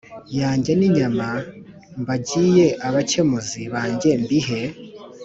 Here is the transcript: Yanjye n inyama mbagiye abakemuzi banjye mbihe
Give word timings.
Yanjye 0.39 0.71
n 0.75 0.81
inyama 0.87 1.29
mbagiye 2.01 2.67
abakemuzi 2.87 3.61
banjye 3.73 4.09
mbihe 4.23 4.61